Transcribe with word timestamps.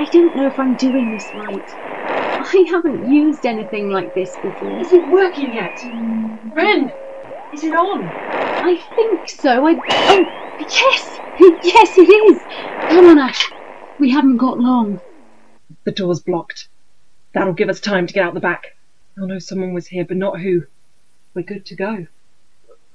I 0.00 0.06
don't 0.06 0.34
know 0.34 0.46
if 0.46 0.58
I'm 0.58 0.76
doing 0.76 1.12
this 1.12 1.26
right. 1.34 1.70
I 1.76 2.64
haven't 2.70 3.12
used 3.12 3.44
anything 3.44 3.90
like 3.90 4.14
this 4.14 4.34
before. 4.36 4.80
Is 4.80 4.94
it 4.94 5.06
working 5.10 5.52
yet? 5.52 5.78
Ren, 6.56 6.90
is 7.52 7.64
it 7.64 7.74
on? 7.74 8.04
I 8.06 8.80
think 8.96 9.28
so. 9.28 9.66
I. 9.66 9.74
Oh, 9.74 10.56
yes! 10.58 11.20
Yes, 11.62 11.98
it 11.98 12.08
is! 12.08 12.40
Come 12.88 13.08
on, 13.10 13.18
Ash. 13.18 13.52
We 13.98 14.10
haven't 14.10 14.38
got 14.38 14.58
long. 14.58 15.02
The 15.84 15.92
door's 15.92 16.20
blocked. 16.20 16.68
That'll 17.34 17.52
give 17.52 17.68
us 17.68 17.78
time 17.78 18.06
to 18.06 18.14
get 18.14 18.24
out 18.24 18.32
the 18.32 18.40
back. 18.40 18.78
I'll 19.18 19.26
know 19.26 19.38
someone 19.38 19.74
was 19.74 19.88
here, 19.88 20.06
but 20.06 20.16
not 20.16 20.40
who. 20.40 20.62
We're 21.34 21.42
good 21.42 21.66
to 21.66 21.74
go. 21.74 22.06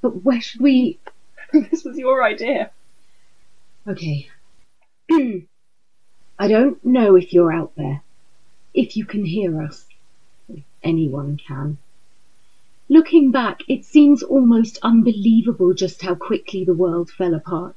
But 0.02 0.24
where 0.24 0.42
should 0.42 0.62
we. 0.62 0.98
this 1.54 1.84
was 1.84 2.00
your 2.00 2.24
idea. 2.24 2.72
Okay. 3.88 4.28
I 6.38 6.48
don't 6.48 6.84
know 6.84 7.16
if 7.16 7.32
you're 7.32 7.54
out 7.54 7.74
there. 7.76 8.02
If 8.74 8.98
you 8.98 9.06
can 9.06 9.24
hear 9.24 9.62
us. 9.62 9.86
If 10.50 10.64
anyone 10.84 11.38
can. 11.38 11.78
Looking 12.90 13.32
back, 13.32 13.62
it 13.68 13.86
seems 13.86 14.22
almost 14.22 14.78
unbelievable 14.84 15.74
just 15.74 16.02
how 16.02 16.14
quickly 16.14 16.64
the 16.64 16.74
world 16.74 17.10
fell 17.10 17.34
apart. 17.34 17.76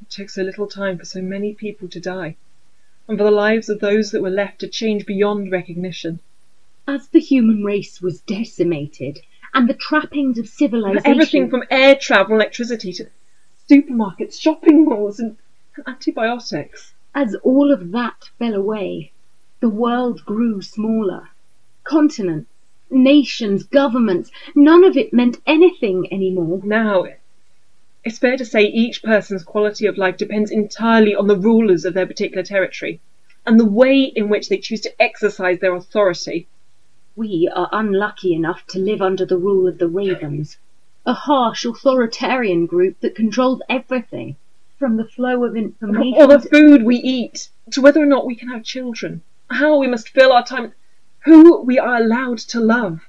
It 0.00 0.10
took 0.10 0.30
so 0.30 0.42
little 0.42 0.68
time 0.68 0.96
for 0.96 1.04
so 1.04 1.20
many 1.20 1.52
people 1.52 1.88
to 1.88 2.00
die, 2.00 2.36
and 3.08 3.18
for 3.18 3.24
the 3.24 3.30
lives 3.30 3.68
of 3.68 3.80
those 3.80 4.12
that 4.12 4.22
were 4.22 4.30
left 4.30 4.60
to 4.60 4.68
change 4.68 5.04
beyond 5.04 5.50
recognition. 5.50 6.20
As 6.86 7.08
the 7.08 7.20
human 7.20 7.64
race 7.64 8.00
was 8.00 8.20
decimated, 8.20 9.20
and 9.52 9.68
the 9.68 9.74
trappings 9.74 10.38
of 10.38 10.48
civilization. 10.48 11.10
Everything 11.10 11.50
from 11.50 11.64
air 11.70 11.96
travel, 11.96 12.36
electricity 12.36 12.92
to 12.92 13.08
supermarkets, 13.68 14.40
shopping 14.40 14.84
malls, 14.84 15.18
and 15.18 15.36
antibiotics. 15.86 16.94
As 17.20 17.34
all 17.42 17.72
of 17.72 17.90
that 17.90 18.30
fell 18.38 18.54
away, 18.54 19.10
the 19.58 19.68
world 19.68 20.24
grew 20.24 20.62
smaller. 20.62 21.30
Continents, 21.82 22.48
nations, 22.90 23.64
governments, 23.64 24.30
none 24.54 24.84
of 24.84 24.96
it 24.96 25.12
meant 25.12 25.40
anything 25.44 26.06
anymore. 26.12 26.60
Now, 26.62 27.06
it's 28.04 28.20
fair 28.20 28.36
to 28.36 28.44
say 28.44 28.66
each 28.66 29.02
person's 29.02 29.42
quality 29.42 29.86
of 29.86 29.98
life 29.98 30.16
depends 30.16 30.52
entirely 30.52 31.12
on 31.12 31.26
the 31.26 31.36
rulers 31.36 31.84
of 31.84 31.94
their 31.94 32.06
particular 32.06 32.44
territory 32.44 33.00
and 33.44 33.58
the 33.58 33.64
way 33.64 34.00
in 34.00 34.28
which 34.28 34.48
they 34.48 34.58
choose 34.58 34.82
to 34.82 35.02
exercise 35.02 35.58
their 35.58 35.74
authority. 35.74 36.46
We 37.16 37.50
are 37.52 37.68
unlucky 37.72 38.32
enough 38.32 38.64
to 38.68 38.78
live 38.78 39.02
under 39.02 39.26
the 39.26 39.38
rule 39.38 39.66
of 39.66 39.78
the 39.78 39.88
Ravens, 39.88 40.56
a 41.04 41.14
harsh 41.14 41.64
authoritarian 41.64 42.66
group 42.66 43.00
that 43.00 43.16
controls 43.16 43.60
everything, 43.68 44.36
from 44.78 44.96
the 44.96 45.04
flow 45.04 45.44
of 45.44 45.56
information. 45.56 46.14
Or 46.14 46.28
the 46.28 46.38
food 46.38 46.84
we 46.84 46.96
eat, 46.96 47.50
to 47.72 47.80
whether 47.80 48.00
or 48.00 48.06
not 48.06 48.26
we 48.26 48.36
can 48.36 48.48
have 48.48 48.62
children, 48.62 49.22
how 49.50 49.78
we 49.78 49.88
must 49.88 50.10
fill 50.10 50.32
our 50.32 50.44
time, 50.44 50.72
who 51.24 51.62
we 51.62 51.78
are 51.78 51.96
allowed 51.96 52.38
to 52.38 52.60
love. 52.60 53.00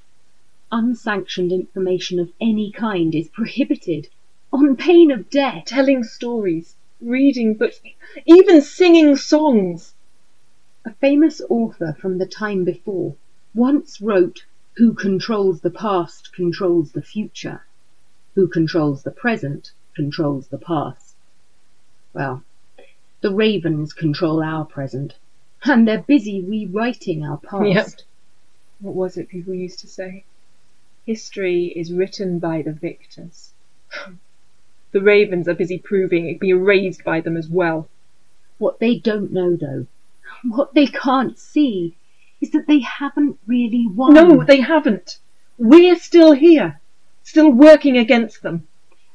Unsanctioned 0.71 1.51
information 1.51 2.19
of 2.19 2.31
any 2.41 2.71
kind 2.71 3.13
is 3.13 3.29
prohibited, 3.29 4.07
on 4.51 4.75
pain 4.75 5.11
of 5.11 5.29
death. 5.29 5.65
Telling 5.65 6.03
stories, 6.03 6.75
reading 7.01 7.53
books, 7.53 7.79
even 8.25 8.61
singing 8.61 9.15
songs. 9.15 9.93
A 10.85 10.93
famous 10.95 11.41
author 11.49 11.95
from 11.99 12.17
the 12.17 12.25
time 12.25 12.63
before 12.63 13.15
once 13.53 14.01
wrote, 14.01 14.45
Who 14.77 14.93
controls 14.93 15.61
the 15.61 15.69
past 15.69 16.33
controls 16.33 16.93
the 16.93 17.01
future. 17.01 17.61
Who 18.35 18.47
controls 18.47 19.03
the 19.03 19.11
present 19.11 19.71
controls 19.95 20.47
the 20.47 20.57
past. 20.57 21.08
Well, 22.13 22.43
the 23.21 23.33
ravens 23.33 23.93
control 23.93 24.41
our 24.41 24.65
present, 24.65 25.15
and 25.63 25.87
they're 25.87 26.01
busy 26.01 26.41
rewriting 26.41 27.23
our 27.23 27.37
past. 27.37 27.65
Yep. 27.65 27.87
What 28.79 28.95
was 28.95 29.17
it 29.17 29.29
people 29.29 29.53
used 29.53 29.79
to 29.79 29.87
say? 29.87 30.23
History 31.05 31.65
is 31.65 31.93
written 31.93 32.39
by 32.39 32.61
the 32.61 32.71
victors. 32.71 33.51
the 34.91 35.01
ravens 35.01 35.47
are 35.47 35.53
busy 35.53 35.77
proving 35.77 36.27
it 36.27 36.33
can 36.35 36.39
be 36.39 36.49
erased 36.49 37.03
by 37.03 37.21
them 37.21 37.37
as 37.37 37.47
well. 37.49 37.89
What 38.57 38.79
they 38.79 38.97
don't 38.97 39.31
know, 39.31 39.55
though, 39.55 39.85
what 40.43 40.73
they 40.73 40.87
can't 40.87 41.37
see, 41.37 41.95
is 42.41 42.51
that 42.51 42.67
they 42.67 42.79
haven't 42.79 43.37
really 43.45 43.85
won. 43.85 44.13
No, 44.13 44.43
they 44.43 44.61
haven't. 44.61 45.19
We're 45.57 45.97
still 45.97 46.31
here, 46.31 46.79
still 47.23 47.51
working 47.51 47.97
against 47.97 48.41
them. 48.41 48.67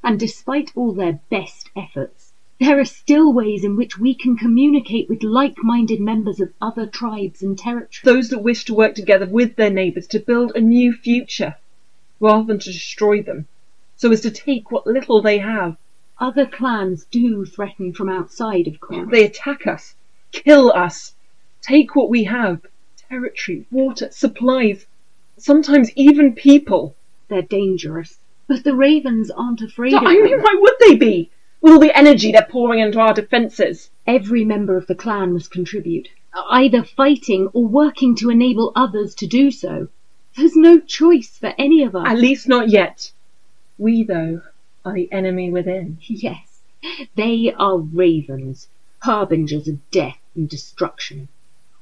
And 0.02 0.20
despite 0.20 0.72
all 0.76 0.92
their 0.92 1.20
best 1.30 1.70
efforts, 1.74 2.33
there 2.60 2.78
are 2.78 2.84
still 2.84 3.32
ways 3.32 3.64
in 3.64 3.76
which 3.76 3.98
we 3.98 4.14
can 4.14 4.36
communicate 4.36 5.08
with 5.08 5.22
like 5.22 5.56
minded 5.58 6.00
members 6.00 6.40
of 6.40 6.52
other 6.60 6.86
tribes 6.86 7.42
and 7.42 7.58
territories. 7.58 8.00
Those 8.04 8.28
that 8.30 8.38
wish 8.38 8.64
to 8.66 8.74
work 8.74 8.94
together 8.94 9.26
with 9.26 9.56
their 9.56 9.70
neighbours 9.70 10.06
to 10.08 10.20
build 10.20 10.52
a 10.54 10.60
new 10.60 10.92
future, 10.92 11.56
rather 12.20 12.44
than 12.44 12.58
to 12.60 12.72
destroy 12.72 13.22
them, 13.22 13.46
so 13.96 14.10
as 14.12 14.20
to 14.22 14.30
take 14.30 14.70
what 14.70 14.86
little 14.86 15.20
they 15.20 15.38
have. 15.38 15.76
Other 16.18 16.46
clans 16.46 17.06
do 17.10 17.44
threaten 17.44 17.92
from 17.92 18.08
outside, 18.08 18.68
of 18.68 18.78
course. 18.78 19.08
They 19.10 19.24
attack 19.24 19.66
us, 19.66 19.94
kill 20.30 20.70
us, 20.72 21.14
take 21.60 21.96
what 21.96 22.08
we 22.08 22.24
have 22.24 22.64
territory, 23.08 23.66
water, 23.70 24.08
supplies, 24.10 24.86
sometimes 25.38 25.90
even 25.96 26.34
people. 26.34 26.94
They're 27.28 27.42
dangerous. 27.42 28.18
But 28.46 28.64
the 28.64 28.74
ravens 28.74 29.30
aren't 29.30 29.62
afraid 29.62 29.94
I 29.94 29.98
of 29.98 30.02
mean, 30.04 30.30
them. 30.30 30.40
why 30.40 30.56
would 30.60 30.74
they 30.80 30.94
be? 30.96 31.30
With 31.64 31.72
all 31.72 31.78
the 31.78 31.96
energy 31.96 32.30
they're 32.30 32.46
pouring 32.50 32.80
into 32.80 33.00
our 33.00 33.14
defences. 33.14 33.88
Every 34.06 34.44
member 34.44 34.76
of 34.76 34.86
the 34.86 34.94
clan 34.94 35.32
must 35.32 35.50
contribute, 35.50 36.10
either 36.50 36.84
fighting 36.84 37.48
or 37.54 37.64
working 37.64 38.14
to 38.16 38.28
enable 38.28 38.70
others 38.76 39.14
to 39.14 39.26
do 39.26 39.50
so. 39.50 39.88
There's 40.36 40.56
no 40.56 40.78
choice 40.78 41.38
for 41.38 41.54
any 41.56 41.82
of 41.82 41.96
us. 41.96 42.06
At 42.06 42.18
least 42.18 42.48
not 42.48 42.68
yet. 42.68 43.10
We, 43.78 44.04
though, 44.04 44.42
are 44.84 44.92
the 44.92 45.10
enemy 45.10 45.50
within. 45.50 45.96
Yes, 46.02 46.60
they 47.14 47.54
are 47.58 47.78
ravens, 47.78 48.68
harbingers 48.98 49.66
of 49.66 49.90
death 49.90 50.18
and 50.34 50.46
destruction. 50.46 51.28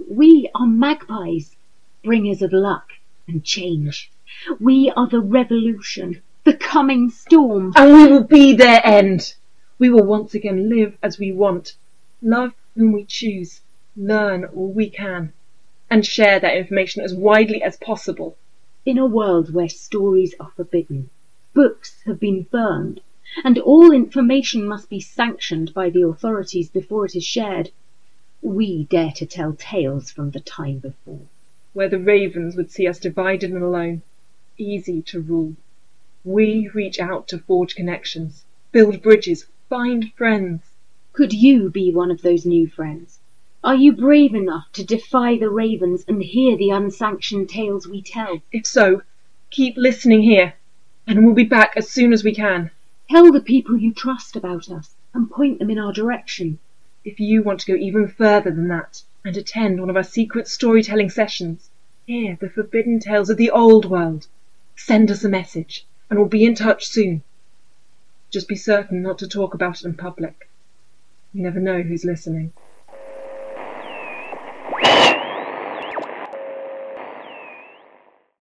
We 0.08 0.48
are 0.54 0.68
magpies, 0.68 1.56
bringers 2.04 2.40
of 2.40 2.52
luck 2.52 2.92
and 3.26 3.42
change. 3.42 4.12
We 4.60 4.92
are 4.96 5.08
the 5.08 5.18
revolution, 5.18 6.22
the 6.44 6.54
coming 6.54 7.10
storm. 7.10 7.72
And 7.74 7.92
we 7.92 8.06
will 8.06 8.22
be 8.22 8.52
their 8.52 8.80
end. 8.86 9.34
We 9.78 9.90
will 9.90 10.04
once 10.04 10.34
again 10.34 10.68
live 10.68 10.96
as 11.02 11.18
we 11.18 11.32
want, 11.32 11.76
love 12.20 12.54
whom 12.74 12.92
we 12.92 13.04
choose, 13.04 13.60
learn 13.96 14.44
all 14.44 14.72
we 14.72 14.88
can, 14.88 15.32
and 15.90 16.06
share 16.06 16.38
that 16.40 16.56
information 16.56 17.02
as 17.02 17.14
widely 17.14 17.62
as 17.62 17.76
possible. 17.78 18.36
In 18.86 18.96
a 18.98 19.06
world 19.06 19.52
where 19.52 19.68
stories 19.68 20.34
are 20.38 20.52
forbidden, 20.56 21.10
books 21.52 22.02
have 22.06 22.20
been 22.20 22.44
burned, 22.44 23.00
and 23.44 23.58
all 23.58 23.92
information 23.92 24.66
must 24.66 24.88
be 24.88 25.00
sanctioned 25.00 25.74
by 25.74 25.90
the 25.90 26.02
authorities 26.06 26.68
before 26.68 27.06
it 27.06 27.16
is 27.16 27.24
shared, 27.24 27.70
we 28.40 28.84
dare 28.84 29.12
to 29.12 29.26
tell 29.26 29.54
tales 29.54 30.10
from 30.10 30.30
the 30.30 30.40
time 30.40 30.78
before. 30.78 31.20
Where 31.72 31.88
the 31.88 31.98
ravens 31.98 32.56
would 32.56 32.70
see 32.70 32.86
us 32.86 32.98
divided 32.98 33.50
and 33.50 33.62
alone, 33.62 34.02
easy 34.58 35.00
to 35.02 35.20
rule. 35.20 35.56
We 36.24 36.68
reach 36.74 37.00
out 37.00 37.28
to 37.28 37.38
forge 37.38 37.74
connections, 37.74 38.44
build 38.70 39.02
bridges, 39.02 39.46
find 39.72 40.12
friends. 40.18 40.60
Could 41.14 41.32
you 41.32 41.70
be 41.70 41.90
one 41.90 42.10
of 42.10 42.20
those 42.20 42.44
new 42.44 42.68
friends? 42.68 43.20
Are 43.64 43.74
you 43.74 43.92
brave 43.92 44.34
enough 44.34 44.70
to 44.74 44.84
defy 44.84 45.38
the 45.38 45.48
ravens 45.48 46.04
and 46.06 46.22
hear 46.22 46.58
the 46.58 46.68
unsanctioned 46.68 47.48
tales 47.48 47.88
we 47.88 48.02
tell? 48.02 48.42
If 48.52 48.66
so, 48.66 49.00
keep 49.48 49.78
listening 49.78 50.20
here, 50.24 50.52
and 51.06 51.24
we'll 51.24 51.34
be 51.34 51.44
back 51.44 51.72
as 51.74 51.88
soon 51.88 52.12
as 52.12 52.22
we 52.22 52.34
can. 52.34 52.70
Tell 53.10 53.32
the 53.32 53.40
people 53.40 53.78
you 53.78 53.94
trust 53.94 54.36
about 54.36 54.70
us 54.70 54.94
and 55.14 55.30
point 55.30 55.58
them 55.58 55.70
in 55.70 55.78
our 55.78 55.94
direction. 55.94 56.58
If 57.02 57.18
you 57.18 57.42
want 57.42 57.60
to 57.60 57.72
go 57.72 57.78
even 57.78 58.08
further 58.08 58.50
than 58.50 58.68
that 58.68 59.02
and 59.24 59.34
attend 59.38 59.80
one 59.80 59.88
of 59.88 59.96
our 59.96 60.02
secret 60.02 60.48
storytelling 60.48 61.08
sessions, 61.08 61.70
hear 62.04 62.36
the 62.38 62.50
forbidden 62.50 63.00
tales 63.00 63.30
of 63.30 63.38
the 63.38 63.50
old 63.50 63.86
world, 63.86 64.26
send 64.76 65.10
us 65.10 65.24
a 65.24 65.30
message 65.30 65.86
and 66.10 66.18
we'll 66.18 66.28
be 66.28 66.44
in 66.44 66.54
touch 66.54 66.86
soon. 66.86 67.22
Just 68.32 68.48
be 68.48 68.56
certain 68.56 69.02
not 69.02 69.18
to 69.18 69.26
talk 69.26 69.52
about 69.54 69.80
it 69.80 69.84
in 69.84 69.94
public. 69.94 70.48
You 71.32 71.42
never 71.42 71.60
know 71.60 71.82
who's 71.82 72.04
listening. 72.04 72.52